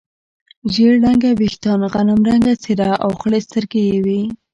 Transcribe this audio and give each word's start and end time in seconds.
ژړ 0.73 0.93
رنګه 1.05 1.29
وریښتان، 1.33 1.79
غنم 1.93 2.21
رنګه 2.29 2.53
څېره 2.63 2.91
او 3.03 3.11
خړې 3.19 3.39
سترګې 3.47 3.81
یې 3.89 3.97
وې. 4.05 4.21